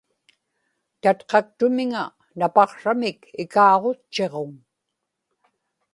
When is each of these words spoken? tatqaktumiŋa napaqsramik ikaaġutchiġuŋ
tatqaktumiŋa 1.01 2.03
napaqsramik 2.39 3.19
ikaaġutchiġuŋ 3.43 4.51